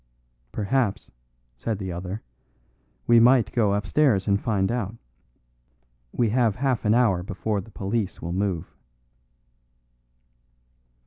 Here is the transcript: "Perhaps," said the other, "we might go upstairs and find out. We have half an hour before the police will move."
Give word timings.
"Perhaps," 0.51 1.11
said 1.55 1.77
the 1.77 1.91
other, 1.91 2.23
"we 3.05 3.19
might 3.19 3.51
go 3.51 3.75
upstairs 3.75 4.27
and 4.27 4.41
find 4.41 4.71
out. 4.71 4.95
We 6.11 6.29
have 6.31 6.55
half 6.55 6.85
an 6.85 6.95
hour 6.95 7.21
before 7.21 7.61
the 7.61 7.69
police 7.69 8.19
will 8.19 8.33
move." 8.33 8.73